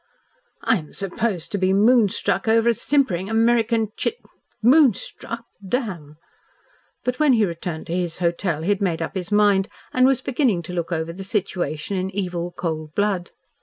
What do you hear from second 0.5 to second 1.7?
"I am supposed to